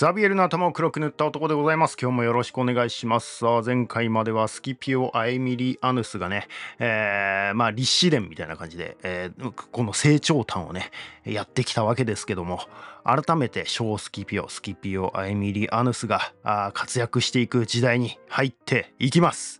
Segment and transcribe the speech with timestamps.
[0.00, 1.94] ザビエルの頭を黒く塗った男でございます。
[2.00, 3.40] 今日もよろしくお願いします。
[3.40, 10.90] さあ、前回まではスキピオ・アエミリアヌスがね、えー、まあ、立志伝みたいな感じで、えー、この成長譚をね、
[11.26, 12.60] やってきたわけですけども、
[13.04, 16.32] 改めて小スキピオ、スキピオ・アエミリアヌスが
[16.72, 19.59] 活躍していく時代に入っていきます。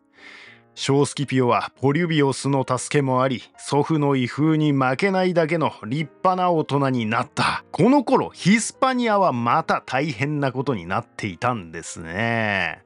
[0.75, 7.65] 小スキピオはポリュビオスの助けもあり祖父の威風に負けないだけの立派な大人になった。
[7.71, 12.83] この頃ヒスパニアはまた大変なことになっていたんですね。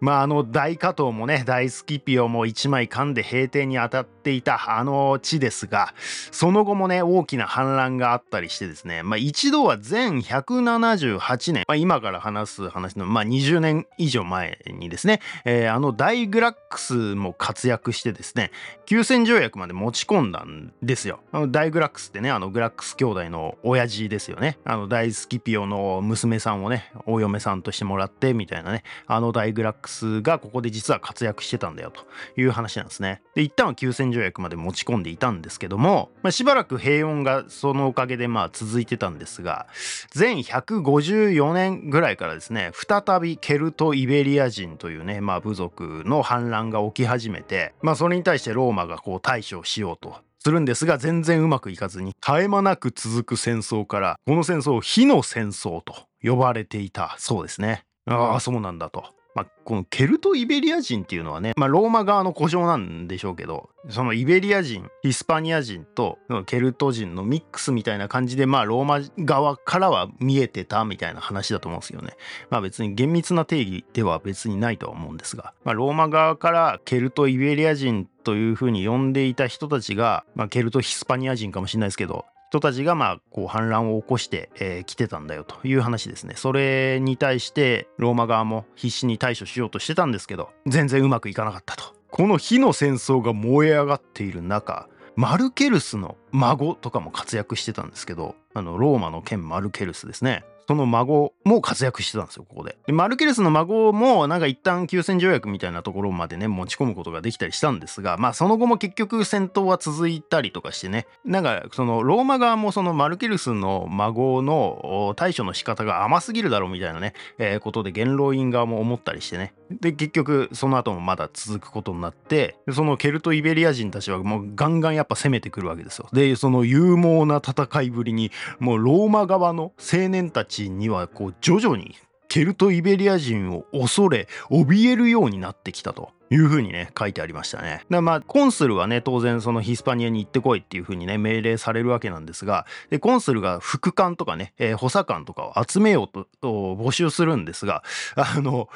[0.00, 5.94] まああの大加藤もね大スキピオも一枚噛んで平定に当たっていたあの地ですが
[6.32, 18.50] その後もね大きな反乱があったりしてですねまあ一度は全178年、まあ、今から話す話のまあ20年以上前にですね、えー、あの大グラックスも活躍してですね
[18.86, 32.04] 休戦条約まで持ち込んだんですよあの大グラックスってねあのグラックス兄弟の親父ですよねあの大スキピオの娘さんをねお嫁さんとしてもらってみたいなねあの大グラックスがここで実は活躍してたんだよと
[32.40, 33.22] いう話なんですね。
[33.34, 39.66] で一旦は休戦条約まで持ち込んでいたんですけども、まあ、しばらく平穏がそのおかげでまあ続いてたんですが
[40.10, 57.84] 前154年ぐらいからですね再びケルト・イベリア人というね、まあ、部族の反乱が起き始めて、まあ、それに対してローマがこう対処しようとするんですが全然うまくいかずに絶え間なく続く戦争からこの戦争を火の戦争と呼ばれていたそうですね。
[58.06, 59.13] ああそうなんだと。
[59.34, 72.16] まあ、このケルト・イベリア人っていうのはね、まあ、ローマ側の呼称なんでしょうけどそのイベリア人ヒスパニア人とケルト人のミックスみたいな感じでまあローマ側からは見えてたみたいな話だと思うんですよね。
[72.48, 82.24] まあ別に厳密な定義では別にないとは思うんですが、まあ、ローマ側からケルト・イベリア人というふうに呼んでいた人たちが、まあ、ケルト・ヒスパニア人かもしれないですけど
[82.54, 86.34] 人たちがまあこう反乱を起こしてき、えー、てたんだよという話ですね。
[86.36, 91.94] それに対してローマ側も必死に対処しようとしてたんですけど全然うまくいかなかったと。
[92.12, 102.76] この火の戦争が燃え上がっている中マルケルスの孫とかも活躍してたんですけどあのローマの剣マルケルスですねその孫も活躍してたんですよ、ここで。
[102.86, 119.54] でマルケレスの孫も、なんか一旦休戦条約みたいなところまでね、持ち込むことができたりしたんですが、まあその後も結局戦闘は続いたりとかしてね、なんかそのローマ側もそのマルケルスの孫の対処の仕方が甘すぎるだろうみたいなね、えー、ことで元老院側も思ったりしてね。
[119.70, 126.08] で、結局その後もまだ続くことになって、そのケルト・イベリア人たちはもうガンガンやっぱ攻めてくるわけですよ。
[126.12, 131.96] で、その勇猛な戦いぶりに、もうローマ側の青年たちちにはこう徐々に
[132.28, 136.10] ケルト・イベリア人を恐れ怯えるようになってきたと。
[136.30, 137.84] いうふうにね書いてありましたね。
[137.90, 147.82] だまあコンスルはね当然そのヒスパニアに行ってこいっていうふうにね命令されるわけなんですがでコンスルが副官とかね、えー、補佐官とかを集めようと募集するんですが
[148.16, 148.68] あの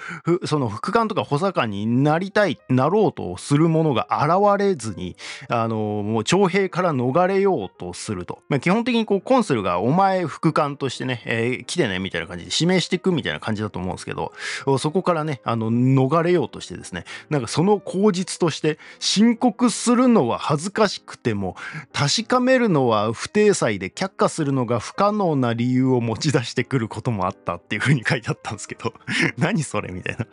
[0.44, 5.16] その副官とか補佐官になりたいなろうとする者が現れずに
[5.48, 14.32] あのもう徴兵から逃れようとすると、まあ、基本的にこうコンスルがお前副官としてね、えー、来てねみたいな感じで指名していくみたいな感じだと思うんですけど
[14.78, 17.04] そこからねあの逃れようとしてですね
[17.38, 21.54] なんかその口実として申告するのは恥ずかしくても
[21.92, 28.92] 確かめるのは不定裁で却下するのが不可能な理由を持ち出してくることもあったっていう風に書いてあったんですけど
[29.38, 30.26] 何それみたいな。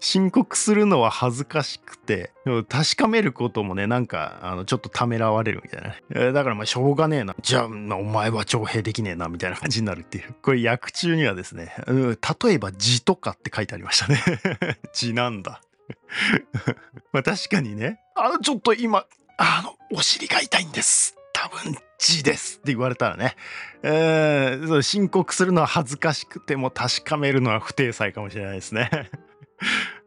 [0.00, 2.32] 申告するのは恥ずかしくて、
[2.68, 5.94] 確かめることもね、なんか、あの、ちょっとためらわれるみたいな。
[6.10, 7.34] え、だからまあ、しょうがねえな。
[7.40, 10.34] じゃあ、お前は徴兵できねえな、みたいな感じになるっていう。
[10.42, 14.20] これ、訳中にはですね、うん、例えば字とかって書いてありましたね。
[14.92, 15.60] 字なんだ。
[17.12, 19.06] まあ確かにね、あの、ちょっと今、
[19.38, 21.16] あの、お尻が痛いんです。
[21.32, 23.36] 多分、字ですって言われたらね、
[23.82, 28.90] えー、申告するのは恥ずかしくても確かめるのは不定裁かもしれないですね。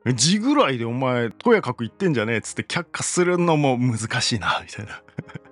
[0.15, 5.01] 字ぐらいでお前とやかく言ってんじゃねえっつって却下するのも難しいなみたいな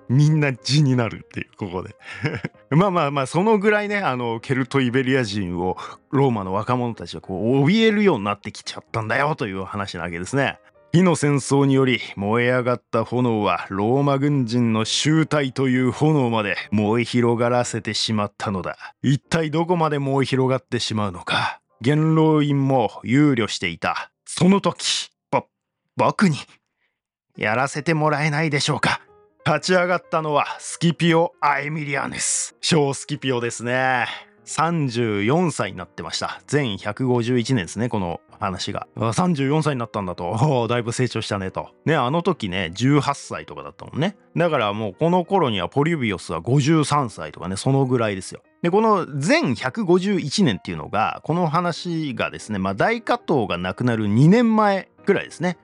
[0.08, 1.94] みんな字になるっていうここで
[2.70, 5.76] まあまあまあそのぐらいねあのケルト・イベリア人を
[6.10, 10.58] ローマの若者たちはこう怯えるようになってきちゃったんだよという話なわけですね。
[10.92, 18.94] 火の戦争により燃え上がった炎はローマ軍人の集体という炎まで燃え広がらせてしまったのだ。
[19.02, 21.60] 一体どこまで燃え広がってしまうのか。
[21.82, 24.10] 元老院も憂慮していた。
[24.24, 25.44] その時、ぼ、
[25.96, 26.38] 僕に
[27.36, 29.02] やらせてもらえないでしょうか。
[29.48, 32.54] 立ち上がったのはスキピオ・アエミリアネス。
[32.60, 34.04] 小スキピオですね。
[34.44, 36.42] 34歳になってました。
[36.46, 38.86] 全151年ですね、この話が。
[38.94, 40.66] 34歳になったんだと。
[40.68, 41.70] だいぶ成長したねと。
[41.86, 44.18] ね、あの時ね、18歳とかだったもんね。
[44.36, 48.42] だからもうこの頃にはポリュビオスは53歳とかね、そのぐらいですよ。
[48.60, 55.56] で、この全151年っていうのが、この話がですね、まあ大加藤が亡くなる2年前ぐらいですね。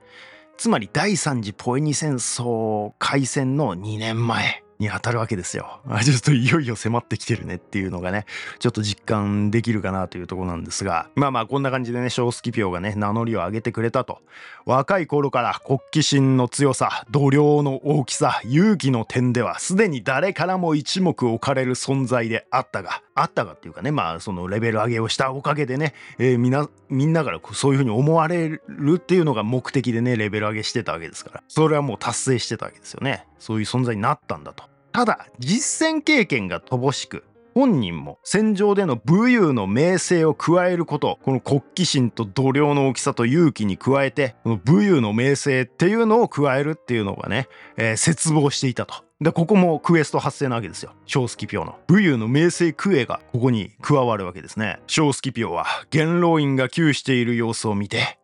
[0.57, 4.64] つまり第3次ポエニ戦争開戦の2年前。
[4.79, 5.79] に当たるわけですよ。
[6.03, 8.25] ちょっといよいよ迫ってきてるねっていうのがね、
[8.59, 14.21] ちょっと実感できるかなというとこなんですが、まあまあこんな感じでね、小スキピオがね、名乗りを上げてくれたと。
[14.65, 33.25] 若い頃から国旗心の強さ、度量の大きさ、勇気の点では、すでに誰からも一目置かれる存在であったが、あったがっていうかね、まあそのレベル上げをしたおかげでね、えー、みな、みんなからそういうふうに思われるっていうのが目的でね、レベル上げしてたわけですから、それはもう達成してたわけですよね。
[33.39, 34.64] そういう存在になったんだと。
[34.95, 49.03] ただ実戦経験が乏しく本人も戦場での武勇の名声を加えることこの国旗心と度量の大きさと勇気に加えてこの武勇の名声っていうのを加えるっていうのがね、えー、絶望していたと。
[49.19, 50.93] でここもクエスト発生なわけですよ。
[51.05, 51.77] 小スキピオの。
[51.87, 54.79] 武勇の名声クエがここに加わるわけですね。
[54.87, 58.17] 小スキピオは元老院が窮している様子を見て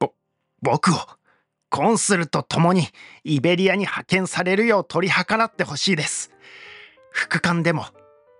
[0.00, 0.12] ぼ
[0.62, 0.96] 僕を
[1.70, 2.88] コンスルと共に
[3.24, 6.30] イベリアに派遣されるよう取り計らってほしいです。
[7.10, 7.86] 副官でも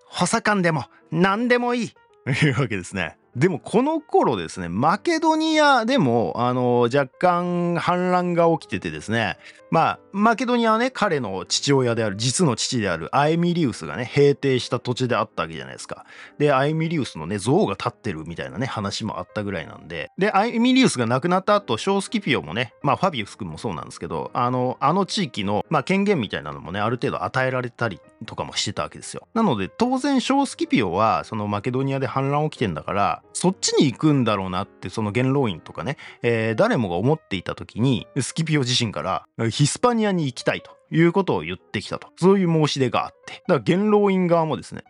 [0.06, 1.94] 補佐官でも何でもいい。
[2.46, 3.17] いうわけですね。
[3.36, 9.36] でもこの頃ですねマケドニアでもあの若干反乱が起きててですね
[9.70, 16.06] まあマケドニアはね彼の父親である実の父であるアエミリウスがね平定した土地であったわけじゃないですか。
[16.38, 20.10] でアエミリウスのね像が立ってるみたいなね話もあったぐらいなんで。
[20.16, 29.28] でアエミリウスが亡くなった後ショースキピオもねまあファビウス君もそうなんですけどあのあの地域の、まあ、権限みたいなのもねある程度与えられたりとかもしてたわけですよ。
[29.34, 42.08] なので当然ショースキピオはそのマケドニアで反乱起きてんだからそっちに行くんだろうなってその元老院とかね、えー、誰もが思っていた時にスキピオ自身からヒスパニアに行きたいということを言ってきたと。
[42.16, 43.42] そういう申し出があって。
[43.46, 44.84] だから元老院側もですね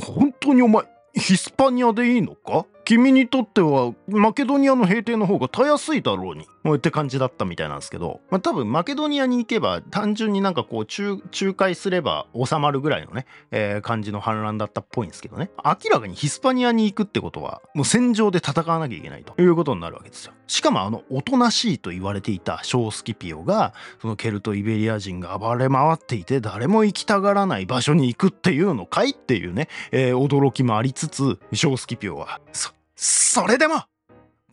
[0.00, 0.84] 本当にお前
[1.14, 2.64] ヒスパニアでいいのか？
[2.84, 6.46] 君にとってはマケドニアの平定の方がたやすいだろうに。
[6.70, 15.50] って感じだったみたいなんですけど、まあ、多分マケドニアに行けば単純になんかこう仲仲介すれば収まるぐらいのね、えー、感じの反乱だったっぽいんですけどね。
[15.64, 20.34] 明らかにヒスパニアに行くってことはもう戦場で戦わなきゃいけないということになるわけですよ。
[20.46, 32.70] しかもあのおとなしいと言われていたショースキピオがそのケルト・イベリア人が暴れ回っていて誰も行きたがらない場所に行くっていうのかいっていうね、えー、驚きもありつつショースキピオはそ
[33.04, 33.82] それでも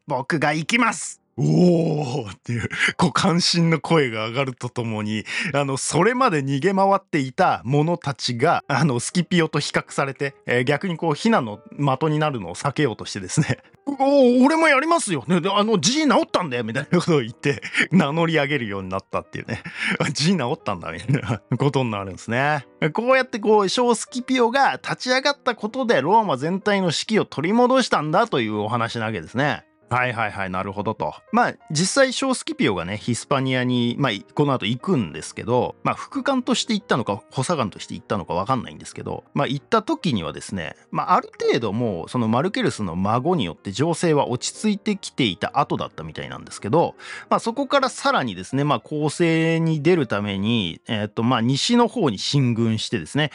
[0.08, 1.22] 僕が行きます。
[1.40, 15.24] おーっていう、こう、関心の声が上がるとともに、あの、それまで逃げ回っていた者たちが、あの、スキピオと比較されて、えー、逆にこう、ヒナの的になるのを避けようとしてですね、 おお、俺もやりますよ。
[15.28, 19.64] ね、あの、G 治ったんだよ、みたいなことを言って、名乗り上げるようになったっていうね、
[20.14, 22.66] G 治ったんだ、みたいな ことになるんですね。
[22.94, 29.64] こうやってこう、小スキピオが立ち上がったことで、ローマ全体の指揮を取り戻したんだというお話なわけですね。
[29.90, 31.16] はいはいはいなるほどと。
[31.32, 46.96] まあ実際ショースキピオがねヒスパニアに、まあ、この後行くんですけどまあ副官として行ったのか補佐官として行ったのか分かんないんですけどまあ行った時にはですねまあある程度もうそのマルケルスの孫によって情勢は落ち着いてきていた後だったみたいなんですけど
[47.30, 53.32] まあそこからさらにですねまあ攻勢に出るためにえっ、とまあ西の方に進軍してですね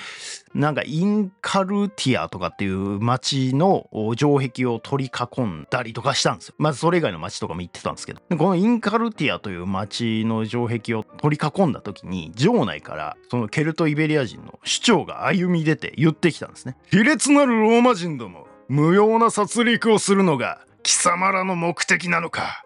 [0.55, 6.55] なんかインカルティアとかっていう町の城壁を取り囲んだりとかしたんですよ。
[6.59, 8.21] まずそれ以外の町とかも行ってたんですけど。
[8.37, 16.77] このインカルティアという町の城壁を取り囲んだ時に城内からそのケルト・イベリア人の首長が歩み出て言ってきたんですね。
[16.91, 22.65] 卑劣なるローマ人ども、無用な殺戮をするのが貴様らの目的なのか。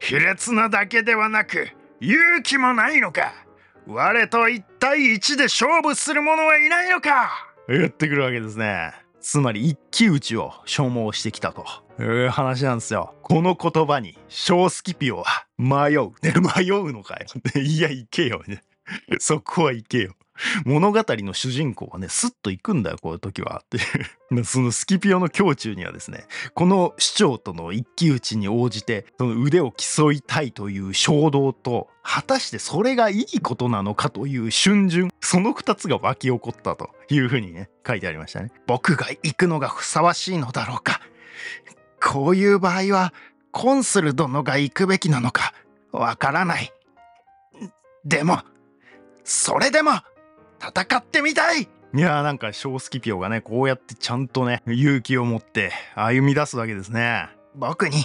[0.00, 1.68] 卑劣なだけではなく
[2.00, 3.32] 勇気もないのか。
[3.90, 7.30] 我と一対一で勝負する者はいないのか？
[7.68, 8.92] 言ってくるわけですね。
[9.18, 11.64] つまり一騎打ちを消耗してきたと
[11.98, 13.14] いう話なんですよ。
[13.22, 16.10] この言葉に小スキピオは迷う。
[16.22, 17.26] 迷うのかよ。
[17.62, 18.42] いや、行けよ。
[19.20, 20.12] そこは行けよ。
[20.64, 23.62] 物語の主人公はね、スッと行くんだよ、こういう時は。
[23.64, 24.44] っていう。
[24.44, 38.50] そのスキピオの胸中にはですね、この市長との一騎打ちに応じて、その腕を競いたいという衝動と、果たしてそれがいいことなのかという瞬順、その二つが湧き起こったというふうにね、書いてありましたね。
[38.66, 41.00] 僕が行くのがふさわしいのだろうか。
[42.00, 43.12] こういう場合は、
[43.50, 45.52] コンスル殿が行くべきなのか、
[45.90, 46.72] わからない。
[48.04, 48.42] でも、
[49.24, 49.92] それでも、
[50.60, 58.04] 戦ってみたいいやーなんかショースキピオがねこうやってちゃんとね勇気を持って歩み出すわけですね僕に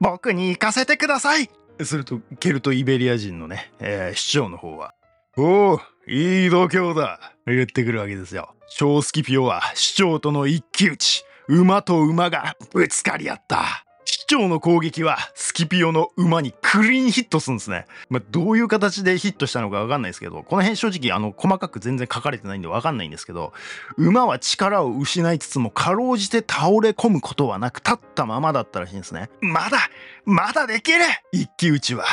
[0.00, 1.48] 僕に行かせてください
[1.82, 4.94] するとケルト・イベリア人のね、えー、市長の方は
[5.36, 8.54] 「おおいい度胸だ言ってくるわけですよ。
[8.68, 11.24] 小スキピオは市長との一騎打ち。
[11.48, 13.83] 馬と馬がぶつかり合った。
[14.14, 17.86] 市長の攻撃はスキピオの馬にクリーンヒットするんですね。
[18.08, 23.52] まあ、どういう形でヒットしたのかわかんないですけど、この辺正直あの細かく全然書かれてないんでわかんないんですけど、
[23.96, 29.30] 馬は力を失いつつもかろうじて倒れ込むことはなく立ったままだったらしいんですね。
[29.40, 29.78] まだ
[30.24, 31.00] まだできる
[31.32, 32.04] 一騎打ちは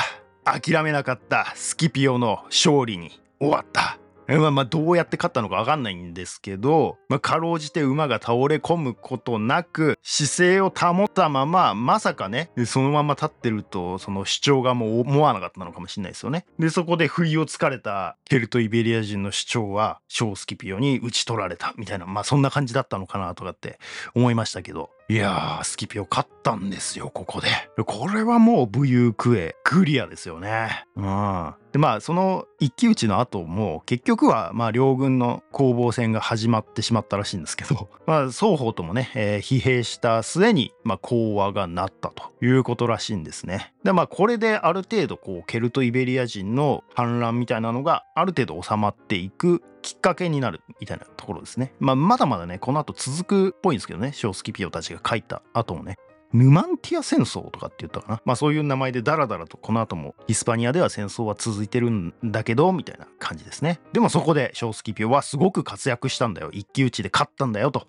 [0.43, 4.00] 諦めなかったスキピオの勝利に終わった。
[4.27, 16.45] ま、まどうやって勝ったのか分かんないんですけど、まあ、かろうじて馬が倒れ込むことなく姿勢を保ったまままさかねそのまま立ってるとその主張がもう思わなかったのかもしれないですよね。
[16.59, 23.79] でそこで不意をつかれたケルト・イベリア人の主張はショースキピオに討ち取られたみたいなまあそんな感じだったのかなとかって
[24.15, 27.47] 思いましたけどいやースキピオ勝ったんですよここで。
[27.83, 30.85] これはもう武勇クエクリアですよね。
[30.95, 43.73] うんでまあその一騎打ちの後も結局はまあ両軍の攻防戦が始まってしまったらしいんですけど、 まあ、双方ともね、えー、疲弊した末にまあ講和がなったということらしいんですね。
[43.83, 51.73] でまあこれである程度こうケルト・イベリア人の反乱みたいなのがある程度収まっていくきっかけになるみたいなところですね。
[51.79, 55.97] まあまだまだねこの後続くっぽいんですけどねショースキピオたちが書いた後もね
[56.33, 58.21] ヌマンティア戦争とかって言ったかな。
[58.23, 63.81] まあそういう名前でダラダラとこの後もヒスパニアでは戦争は続いてるんだけど、みたいな感じですね。
[63.91, 66.49] でもそこでショースキピオはすごく活躍したんだよ。
[66.53, 67.87] 一騎打ちで勝ったんだよと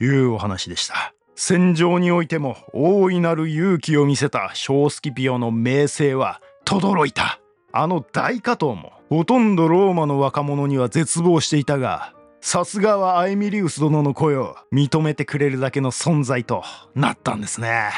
[0.00, 1.14] いうお話でした。
[1.36, 7.43] 戦場においても大いなる勇気を見せたショースキピオの名声は轟いた。
[7.76, 16.62] あの大加藤もほとんどローマの若者には絶望していたがさすがはアエミリウス殿の声を認めてくれるだけの存在と
[16.94, 17.90] なったんですね。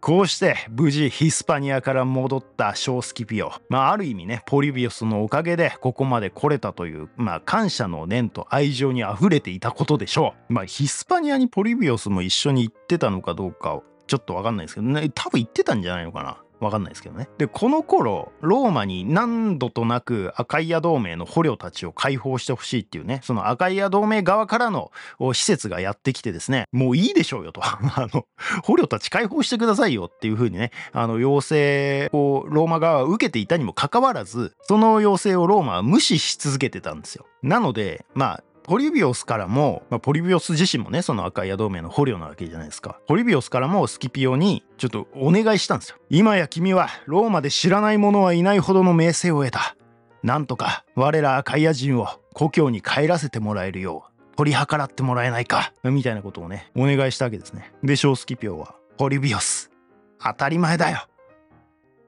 [0.00, 3.50] こうして無事ヒスパニアから戻ったショースキピオ。
[3.70, 10.52] まあある意味ね、ポリビオスのおかげでここまで来れたという、まあ感謝の念と愛情に溢れていたことでしょう。
[10.52, 16.44] まあヒスパニアにポリビオスも一緒に行ってたのかどうかちょっとわかんないですけどね、多分行ってたんじゃないのかな。
[16.64, 17.28] わかんないですけどね。
[17.38, 24.90] で、この頃、ローマに何度となくアカイア同盟の捕虜たちを解放してほしいっていうね、そのアカイア同盟側からの
[25.32, 27.60] 施設がやってきてですね、もういいでしょうよと。
[27.64, 27.80] あ
[28.12, 28.26] の、
[28.62, 37.26] 捕虜たち解放してくださいよっていう風にね、あの、要請をローマ側は受けていたにもかかわらず、その要請をローマは無視し続けてたんですよ。
[37.42, 42.98] なので、まあ、ポリビオスからも、まあ、ポリビオス自身もね、その赤い矢同盟の捕虜なわけじゃないですか。
[43.06, 45.96] ポリビオスからもスキピオにちょっとお願いしたんですよ。
[46.08, 49.76] 今や君はローマで知らない者はいないほどの名声を得た。
[50.22, 55.72] なんとか我ら赤い矢人を故郷に帰らせてもらえるよう取り計らってもらえないか。
[55.84, 57.72] みたいなことをね、お願いしたわけですね。
[57.82, 59.70] で、小スキピオは、ポリビオス、
[60.18, 61.06] 当たり前だよ。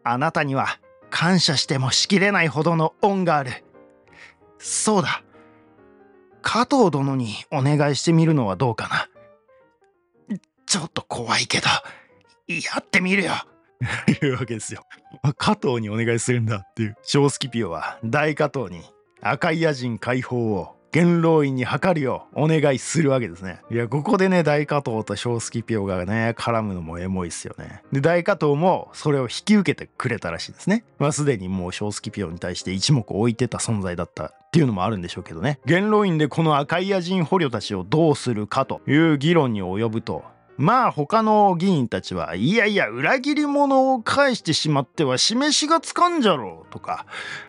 [0.03, 3.65] あなたには感謝してもしきれないほどの恩がある。
[4.59, 5.23] そうだ。
[6.57, 10.39] 加藤殿にお願いしてみるのはどうかな。
[10.65, 11.67] ちょっと怖いけど、
[12.49, 13.33] やってみるよ。
[14.23, 14.83] いうわけですよ。
[15.37, 16.97] 加藤にお願いするんだっていう。
[17.03, 18.83] 小スキピオは大加藤に
[19.21, 23.61] 赤い野人解放を元老院に諮るようお願いするわけですね。
[23.71, 27.83] いや、ここでね、大加藤と小スキピオがね、絡むのもエモいっすよね。
[27.93, 30.85] で、大加藤もそれを引き受けてくれたらしいですね。
[30.99, 35.61] まあ、すでにもう小スキピオに対して一目置いてた存在だったっていうのもあるんでしょうけどね。
[35.67, 40.25] 元老院でこの赤い野人捕虜たちをどうするかという議論に及ぶと、
[40.57, 47.05] まあ他の議員たちはいやいや裏切り者を返してしまっては示しがつかんじゃろうとか。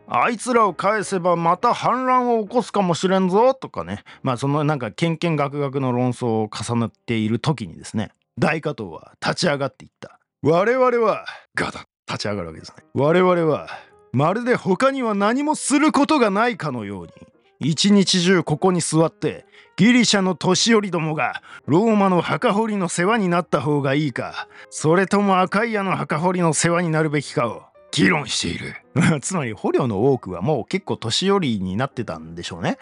[0.09, 4.03] あいつらを返せばまた反乱を起こすかもしれんぞとかね。
[4.21, 10.19] まあそのなんかけんけんがくがくの論争を重ねている時にですね大加藤は立ち上がっていった。
[10.41, 12.83] 我々はガタ立ち上がるわけですね。
[12.93, 13.69] 我々は
[14.17, 17.12] まるで他には何もすることがないかのように。
[17.59, 19.45] 一日中ここに座って
[19.75, 28.75] ギリシャの年寄りどもがローマの墓掘りの世話になった方がいいかそれともアカイアの墓掘りの世話になるべきかを議論している。
[29.21, 32.79] つまり捕虜の多くはもう結構年寄りになってたんでしょうね。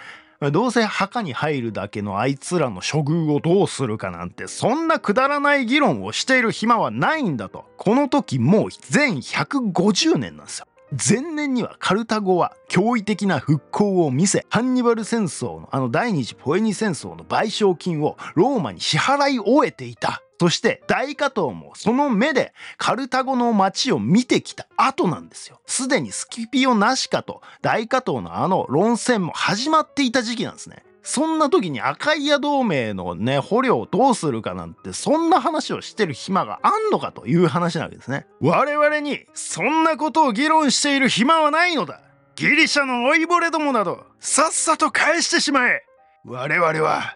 [0.54, 7.66] どうせ墓に入るだけのあいつらの処遇をどうするかなんてそんなくだらない議論をしている暇はないんだと。
[7.76, 10.68] この時もう全150年なんですよ。
[10.98, 25.62] 前年にはカルタゴは驚異的な復興を見せハンニバル戦争のあの第二次ポエニ戦争の賠償金をローマに支払い終えていたそして大加藤もその目でカルタゴの街を見てきた後なんですよ。
[25.66, 30.85] すでにスキピオなしかと大加藤のあの論戦も始まっていた時期なんですね。
[31.06, 38.26] そんな時に赤い矢同盟のね、捕虜をどうするかなんて、そんな話をしてる暇があんのかという話なわけですね。
[38.42, 42.02] 我々に、そんなことを議論している暇はないのだ。
[42.36, 45.86] ギリシャの老いぼれどもなどさっさと返してしまえ。
[46.26, 47.16] 我々は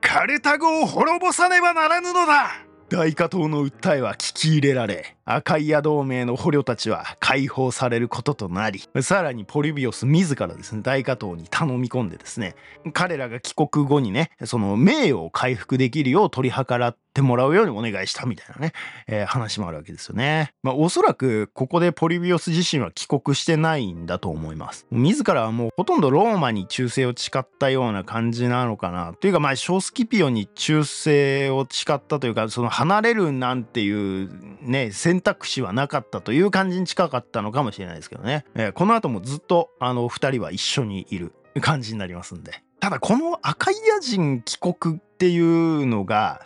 [0.00, 2.52] カルタゴを滅ぼさねばならぬのだ。
[2.88, 12.54] 大加藤の訴えは聞き入れられアカイア同盟の捕虜たちは解放されることとなりさらにポリビオス自らですね大加藤に頼み込んでですね
[12.92, 18.72] 彼らが帰国後にねその名誉を回復できるよう取り計らってもらうようにお願いしたみたいなね、
[19.06, 20.52] えー、話もあるわけですよね。
[20.62, 24.86] まあおそらくここでポリビオス自身は帰国してないんだと思います。
[24.90, 34.30] 自らはもうほとんどローマに忠誠を誓ったような感じなのかなというかまあショースキピオに忠誠を誓ったというかその離れるなんていう
[34.60, 41.32] ね選択肢はなかったという感じに近かったのかもしれないですけどね、えー、この後もずっとあの2人は一緒にいる
[41.62, 46.42] 感じになりますんでただこのアカイア人帰国っていうのが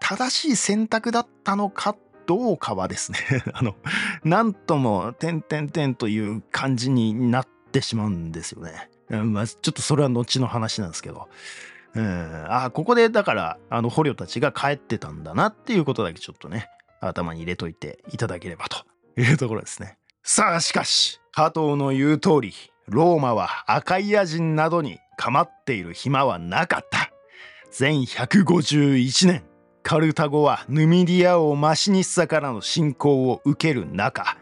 [0.00, 1.96] 正しい選択だったのか
[2.26, 3.18] どうかはですね
[3.54, 3.74] あの
[4.22, 8.90] なんとも点々点という感じになってしまうんですよね。
[9.08, 11.28] まあ、ちょっとそれは後の話なんですけど。
[11.92, 18.84] うん、あここでだからあの捕虜たちが帰ってたんだなっていうことだけちょっとね頭に入れといていただければと
[19.20, 19.98] いうところですね。
[20.22, 22.52] さあしかし加藤の言う通り
[22.86, 27.10] ローマはアカイア人などに構っている暇はなかった。
[27.70, 29.44] 全151年
[29.82, 34.36] カルタゴはヌミディア王マシニッサからの侵攻を受ける中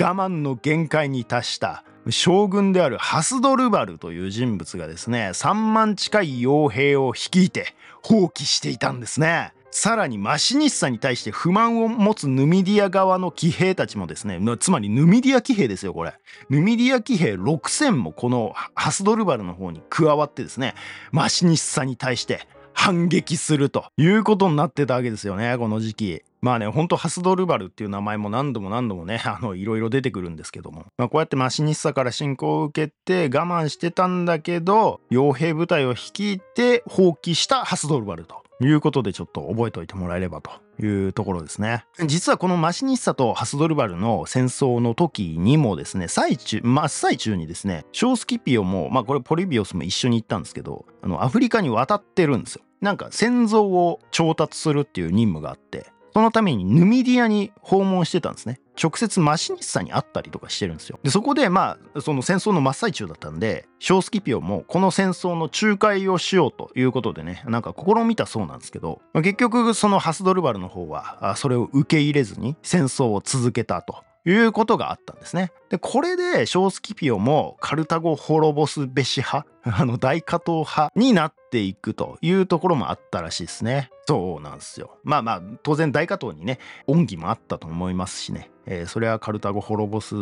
[0.00, 9.54] 我慢の限界に達した将軍であるハスドルバルという人物がですね3万近い傭兵を率いて蜂起していたんですね。
[9.76, 16.14] さらにマシニッサに対して不満を持つヌミディア側の騎兵たちもですねつまりヌミディア騎兵ですよこれ
[16.48, 20.74] ヌミディア騎兵6,000もこのハスドルバルの方に加わってですね
[21.10, 26.22] マシニッサに対して反撃するということになってたわけですよねこの時期。
[26.40, 38.43] まあね、ほんとハスドルバルっていう名前も何度も何度もね、 あの、いろいろ出てくるんですけども、まあ、こうやってマシニッサから侵攻を受けて我慢してたんだけど、傭兵部隊を率いて蜂起したハスドルバルと。
[38.60, 40.50] いうことでちょっと覚えておいてもらえればと
[40.82, 41.84] いうところですね。
[42.06, 52.62] 実はこのマシニッサとハスドルバルの戦争の時にもですね、最中、真っ最中にですね、ショースキピオも、まあこれポリビオスも一緒に行ったんですけど、あの、アフリカに渡ってるんですよ。
[52.80, 58.60] なんか戦像を調達するっていう任務があって、そのためにヌミディアに訪問してたんですね。
[58.80, 61.00] 直接マシニッサに会ったりとかしてるんですよ。
[61.02, 74.04] でそこでまあその戦争の真っ最中だったんでショースキピオもこの戦争の仲介をしようということでねなんか試みたそうなんですけど、まあ、結局そのハスドルバルの方はそれを受け入れずに戦争を続けたと。
[74.26, 75.52] いうことがあったんですね。
[75.68, 83.90] で、これでショースキピオもカルタゴ滅ぼすべし派、あの大加藤派になっていくというところもあったらしいですね。
[84.08, 84.98] そうなんですよ。
[85.04, 90.16] まあまあ、当然大加藤にね、恩義もあったと思いますしね、えー、それはカルタゴ滅ぼす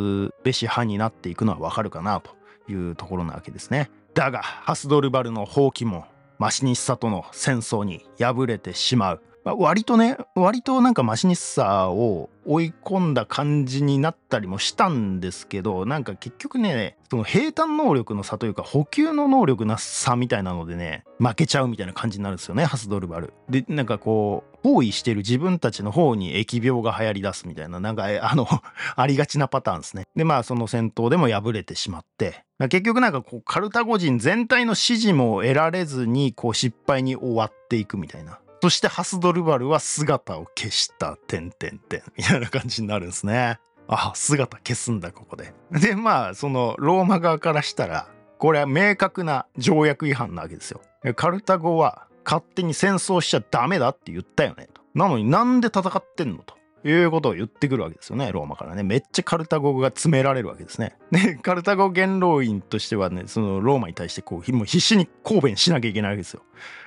[0.44, 2.36] べし派になっていくのはわかるかなと
[2.70, 3.90] いうところなわけですね。
[4.12, 6.04] だが、ハスドルバルの放棄も
[6.38, 9.22] マシニッサとの戦争に敗れてしまう。
[9.44, 23.32] まあ、割とね割となんかマシニッサーを追い込んだ感じになったりもしたんですけどなんか結局ねその平坦能力の差というか補給の能力の差みたいなのでね負けちゃうみたいな感じになるんですよねハスドルバル。
[23.48, 28.46] でなんかこう包囲してる自分たちの方に疫病が流行りだすみたいななんかあの
[28.96, 30.04] ありがちなパターンですね。
[30.14, 38.38] でまあその戦闘でも敗れてしまって結局なんかこうカルタゴ人全体の支持も得られずにこう失敗に終わっていくみたいな。
[38.62, 43.58] そしてハスドルバルは姿を消した、てんてんてん、みたいな感じになるんですね。
[43.88, 45.52] あ、姿消すんだ、ここで。
[45.72, 48.06] で、まあ、その、ローマ側からしたら、
[48.38, 50.80] これは明確な条約違反なわけですよ。
[51.16, 54.80] カルタゴは勝手に戦争しちゃダメだって言ったよね、と。
[54.94, 56.44] なのになんで戦ってんの？
[56.44, 56.54] と。
[56.84, 58.82] いうことを言ってくるわけですよね、ローマからね。
[58.82, 60.96] めっちゃカルタゴが詰められるわけですね。
[61.12, 66.42] で、カルタゴ元老院としてはね、そのローマに対してこう、もう必死に抗弁しなきゃいけないわけですよ。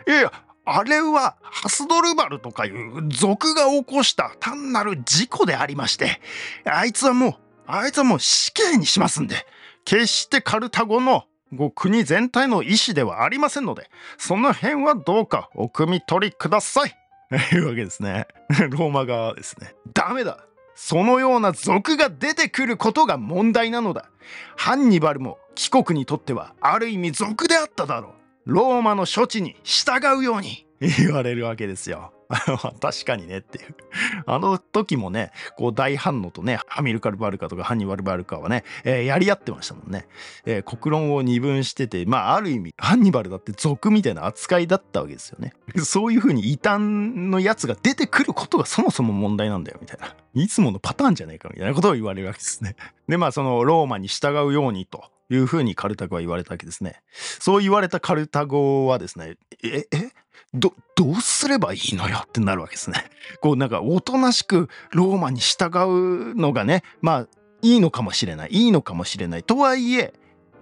[0.05, 0.33] いやいや、
[0.65, 6.19] あれはハスドルバルとかいう族が起こした単なる事故でありまして、
[6.65, 7.35] あいつはもう、
[7.67, 9.35] あいつはもう死刑にしますんで、
[9.85, 11.25] 決してカルタゴの
[11.75, 16.95] 国全体の意思ではありませんので、その辺はどうかお汲み取りください。
[17.53, 18.27] いうわけですね。
[18.69, 19.75] ローマ側ですね。
[19.93, 20.39] ダメだ。
[20.75, 24.09] そのような族が出てくることが問題なのだ。
[24.57, 28.24] ハンニバルも貴国にとってはある意味族であっただろう。
[28.45, 32.11] ローマの処置に従うように言われるわけですよ。
[32.81, 33.75] 確かにねっていう。
[34.25, 40.07] あの時もね、こう大反応とね、ハミルカル・バルカとかハニバル・バルカはね、えー、やり合ってましたもんね。
[40.45, 45.53] えー、国論を二分してて、まあある意味、ハンニバルだって族みたいな扱いだったわけですよね。
[45.83, 50.15] そういう風に異端のやつが出てくることがそもそも問題なんだよ、みたいな。
[50.33, 52.75] いつものパターンじゃねえか、みたいなことを言われるわけですね。
[53.07, 57.01] で、まあそのローマに従うようにというふうにカルタゴは言われたわけですね。
[57.39, 60.11] そう言われたカルタゴはですね、え、え
[60.53, 63.05] ど、どうすればいいのよってなるわけですね。
[63.41, 65.65] こうなんかおとなしくローマに従
[66.31, 67.27] うのがね、まあ
[67.61, 68.49] いいのかもしれない。
[68.51, 69.43] いいのかもしれない。
[69.43, 70.13] とはいえ、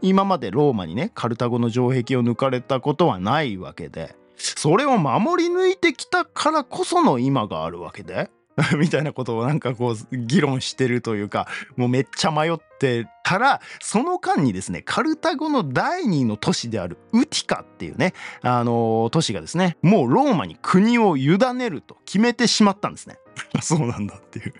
[0.01, 8.29] 今までローマにね、カルタゴの城壁を抜かれたことはないわけで、それを守り抜いてきたからこその今があるわけで。
[8.77, 23.17] みたいなことをなんかこう議論してるというかもうめっちゃ迷ってたらその間にですねカルタゴの第二の都市であるウティカっていうねあの都市がですねもうローマに国を委ねると決めてしまったんですね。
[23.61, 24.53] そうなんだっていう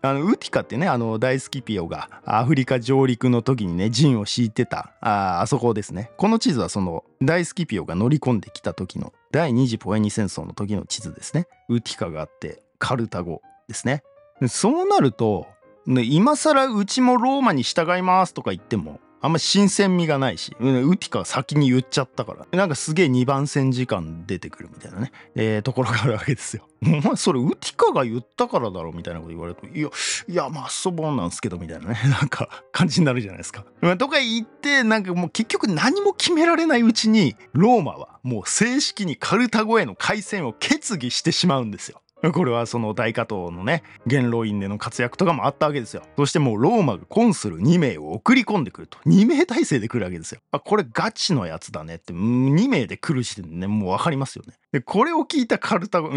[0.00, 14.02] あのウティカってねあの大スキピオがアフリカ上陸の時にね陣を敷いてたああそこですねこの地図はその大スキピオが乗り込んできた時の第二次ポエニ戦争の時の地図ですねウティカがあってカルタゴですね。
[14.48, 15.46] そうなると、
[15.86, 26.68] 今更うちもローマに従いますとか言ってもあんま新鮮味がないし、ウティカは先に言っちゃったから、なんかすげえ2番線時間出てくるみたいなね、えー、ところがあるわけですよ。
[26.82, 29.88] お前それウティカが言ったからだろみたいなこと言われると、いや、
[30.28, 33.64] いや、まあそぼんなんすけどみたいなね、 なんか感じになるじゃないですか。
[33.98, 42.00] とか言って、なんかもう結局何も決められないうちに、ローマはもう正式にカルタゴへの開戦を決議してしまうんですよ。
[42.32, 46.02] これはその大加藤のね元老院での活躍とかもあったわけですよ。
[46.16, 48.98] そしてもうローマがコンスル2名を送り込んでくると。
[49.06, 50.40] 2名体制で来るわけですよ。
[50.50, 52.12] あこれガチのやつだねって。
[52.12, 54.54] 2名で来る時点でねもう分かりますよね。
[54.72, 56.10] でこれを聞いたカルタゴ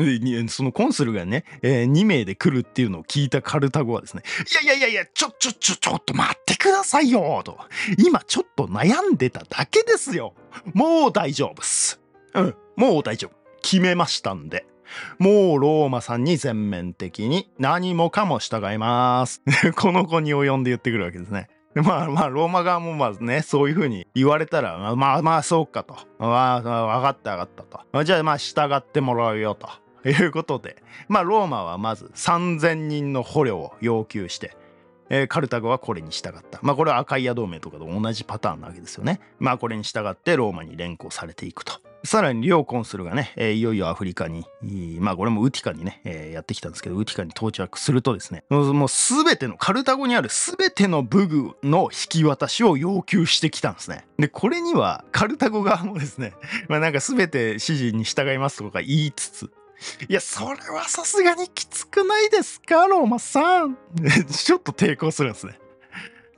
[0.49, 4.23] そのコンスルがね、えー、2名で来るっていうのを聞いたカルタゴはですね
[4.63, 7.59] いやいやいやいやちょちょちょちょっと待ってくださいよと。
[7.97, 10.33] 今ちょっと悩んでただけですよ。
[10.73, 12.01] もう大丈夫っす。
[12.33, 13.31] うんもう大丈夫。
[13.61, 14.65] 決めましたんで。
[15.19, 19.41] もうローマさんに全面的に何もかも従います。
[19.75, 21.49] この子に及んで言ってくるわけですね。
[21.75, 25.95] まあまあローマ側もまずねそういうふうに言われたらまあまあそうかと。
[26.19, 28.03] まあ分かった分かったと。
[28.03, 29.69] じゃあまあ従ってもらうよと。
[30.03, 34.57] いうことでまあローマはまず3,000人の捕虜を要求して、
[35.11, 36.59] えー、カルタゴはこれに従った。
[36.63, 39.19] まあこれはアカイア同盟とかと同じパターンなわけですよね。
[39.39, 41.73] まあこれに従ってローマに連行されていくと。
[42.03, 44.45] さらに両コンスルがね、え、いよいよアフリカに、
[44.99, 54.05] まあこれもウティカにね、え、やってきたんですけど、ウティカに到着するとですね、もうすべての、カルタゴにあるすべての武具の引き渡しを要求してきたんですね。
[54.17, 56.33] で、これにはカルタゴ側もですね、
[56.67, 59.51] まあなんかすべて指示に従いますとか言いつつ、
[60.07, 63.77] いや、それはさすがにきつくないですか、ローマさん。
[64.29, 65.59] ちょっと抵抗するんですね。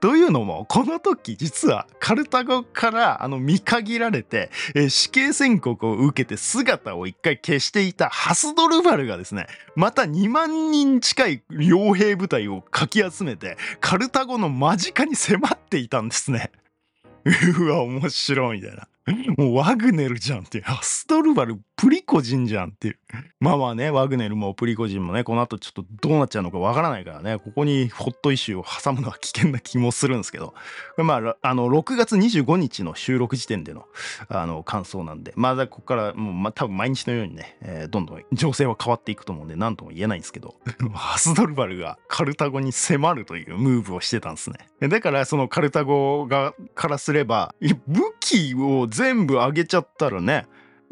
[0.04, 16.52] というのもこの時実はカルタゴからあの見限られて、えー、死刑宣告を受けて姿を一回消していたハスドルバルがですねまた2万人近い傭兵部隊をかき集めてカルタゴの間近に迫っていたんですね。
[17.58, 18.90] うわ面白いみたいな。
[19.38, 20.64] もうワグネルじゃんっていう。
[20.68, 23.00] アストルバル、プリコジンじゃんっていう。
[23.40, 30.54] まあまあね、ワグネルもプリコジンもね、この後ちょっとどうなっちゃうのかわからないからね、ここにホットイシューを挟むのは危険な気もするんですけど、
[30.98, 33.86] まあ、あの、6月25日の収録時点での、
[34.30, 40.56] あの、感想なんで、まだここからもう、まあ、多分毎日のようにね、えー、どんどん情勢は変わっていくと思うんで、何とも言えないんですけど、
[40.94, 44.88] アスドルバルがカルタゴに迫るというムーブをしてたんですね。
[44.88, 50.48] だから、そのカルタゴが、からすれば、武キーを全部あげちゃったらね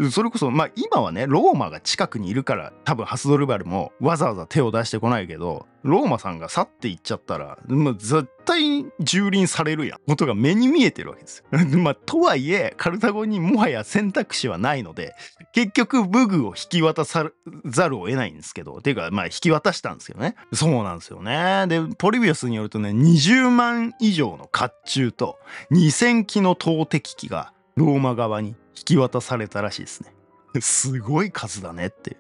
[0.10, 11.60] それこそまあ今はねローマが近くにいるから多分ハスドルバルもわざわざ手を出してこないけどローマさんが去っていっちゃったら、まあ、絶対蹂躙されるやんことが目に見えてるわけですよ。
[11.80, 15.16] まあとはいえカルタゴにもはや選択肢はないので
[15.54, 17.30] 結局武具を引き渡さ
[17.66, 21.66] ざるを得ないんですけどていうかまあ引き渡したんですけどねそうなんですよね。
[21.68, 25.40] でポリビアスによるとね20万以上の甲冑と
[25.72, 30.14] 2,000機の投擲機がローマ側に引き渡されたらしいですね。
[30.60, 32.18] すごい数だねって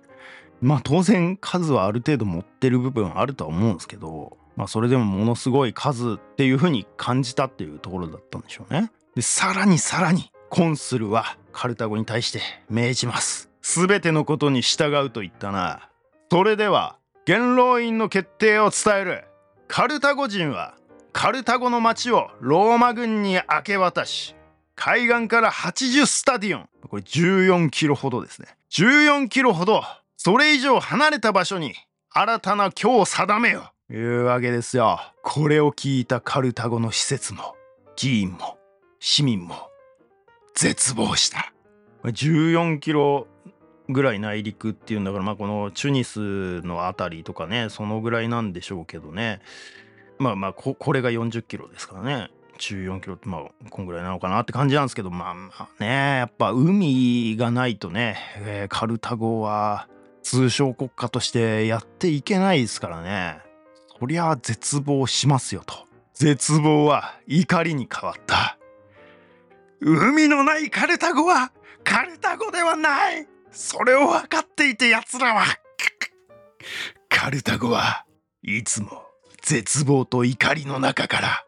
[0.62, 8.92] まあ当然数はある程度持ってる部分あるとは思うんですけど、まあそれでもものすごい数っていう風に感じたっていうところだったんでしょうね。
[9.16, 13.50] で、さらにさらにコンスルはカルタゴに対して命じます。
[13.62, 15.90] すべてのことに従うと言ったな。
[16.32, 19.24] それでは元老院の決定を伝える。
[19.68, 20.76] カルタゴ人は
[21.14, 24.36] カルタゴの町をローマ軍に明け渡し
[24.84, 26.70] 海岸から80スタディオン。
[26.90, 28.48] これ14キロほどですね。
[28.72, 29.84] 14キロほど、
[30.18, 31.76] それ以上離れた場所に
[32.10, 33.72] 新たな今を定めよ。
[33.92, 35.00] いうわけですよ。
[35.22, 37.56] これを聞いたカルタゴの施設も、
[37.96, 38.58] 議員も、
[39.00, 39.70] 市民も、
[40.56, 41.54] 絶望した。
[42.04, 43.28] 14キロ
[43.88, 49.42] ぐらい内陸っていうんだから、まあこのチュニスの辺りとかね、そのぐらいなんでしょうけどね。
[50.18, 52.32] まあまあこ、これが40キロですからね。
[52.62, 59.88] 14キロってまあこんぐらいなのかなって感じなんですけどまあまあねやっぱ海がないとね、えー、カルタゴは
[60.22, 63.40] 通商国家としてやっていけないですからね。
[64.00, 65.76] そりゃ絶望しますよと。
[66.14, 68.58] 絶望は怒りに変わった。
[69.80, 71.52] 海のないカルタゴは
[71.84, 73.28] カルタゴではない。
[73.52, 75.44] それを分かっていて奴らは。
[77.10, 78.06] カルタゴは
[78.44, 79.04] いつも
[79.42, 81.46] 絶望と怒りの中から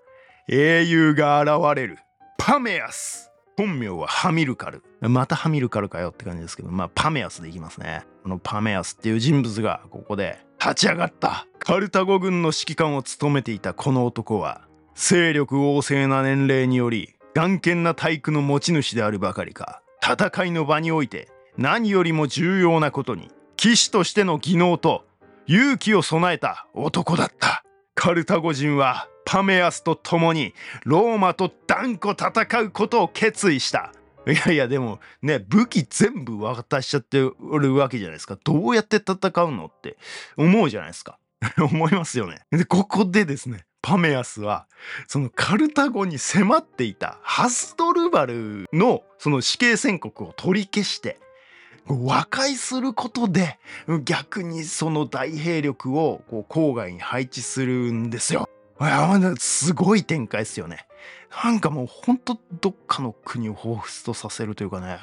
[0.49, 1.99] 英雄が現れる。
[2.37, 3.31] パメアス。
[3.55, 4.83] 本名はハミルカル。
[4.99, 8.03] またハミルカルかよって感じですけどまあパメアスでいきますね。
[8.23, 11.47] このパメアスっていう人物がここで立ち上がった。
[11.59, 13.73] カルタゴ軍の指揮官を務めていた。
[13.73, 19.81] この男は勢力旺盛な年齢により眼見な体育の持ち主であるばかりか。
[20.03, 25.05] 戦いの場において何よりも重要なことに騎士としての技能と
[25.47, 27.63] 勇気を備えた男だった。
[27.95, 30.53] カルタゴ人はパメアスと共に
[30.83, 33.93] ローマと断固戦うことを決意した。
[34.25, 38.37] いやいやでもね武器全部渡しちゃってるわけじゃないですか。
[38.43, 39.97] どうやって戦うのって。
[40.37, 41.17] 思うじゃないですか。
[41.59, 42.41] 思いますよね。
[42.51, 44.67] でここでですねパメアスは
[45.07, 51.19] そのカルタゴに迫っていたハスドルバルのその死刑宣告を取り消して
[51.87, 53.59] 和解することで
[54.05, 58.49] 逆にその大兵力をこう郊外に配置するんですよ。
[59.37, 60.87] すごい展開ですよね。
[61.43, 64.99] なんかもうほんとどっかの国を彷彿とさせるというかね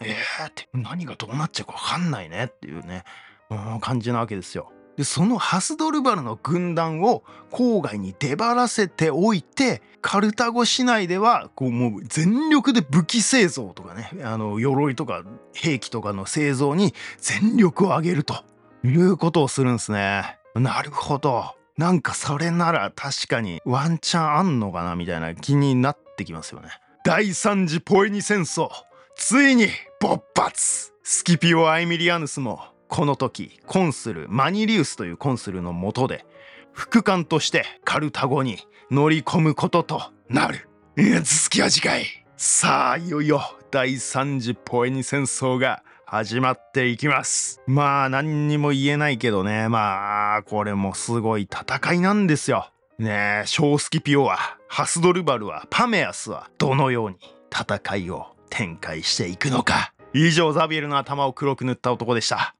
[0.00, 3.04] えーって何がどうなっちゃうかわかんないねっていうね、
[3.50, 4.70] うん、感じなわけですよ。
[4.96, 18.44] でそのハスドルバルの軍団を郊外に出張らせておいてカルタゴ市内ではこうもう全力で武器製造とかねあの鎧とか兵器とかの製造に全力を挙げると
[18.84, 20.38] いうことをするんですね。
[20.54, 21.54] なるほど。
[21.76, 26.68] なんかそれなら確かにワンチャンあんのかなみたいな気になってきますよね。
[27.04, 28.68] 第三次ポエニ戦争
[29.16, 29.68] ついに
[30.00, 32.60] 勃発スキピオ・アイミリアヌスも
[32.94, 36.24] この時コンスルマニリウスというコンスルのもとで
[36.72, 40.68] 副官としてカルタゴに乗り込むこととなる。
[40.96, 42.04] いや続きは次回。
[42.36, 47.60] さあいよいよ第3次ポエニ戦争が始まっていきます。
[47.66, 49.68] まあ何にも言えないけどね。
[49.68, 52.70] まあこれもすごい戦いなんですよ。
[53.00, 57.16] ねえショースキピオはハスドルバルはパメアスはどのように
[57.50, 59.92] 戦いを展開していくのか。
[60.12, 62.54] 以上ザビエルの頭を黒く塗った男でした。